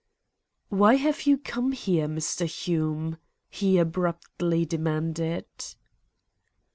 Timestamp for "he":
3.51-3.77